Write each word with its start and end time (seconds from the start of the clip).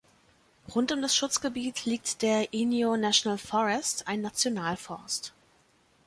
Rund 0.73 0.91
um 0.91 1.03
das 1.03 1.15
Schutzgebiet 1.15 1.85
liegt 1.85 2.23
der 2.23 2.53
Inyo 2.53 2.97
National 2.97 3.37
Forest, 3.37 4.07
ein 4.07 4.21
Nationalforst. 4.21 5.31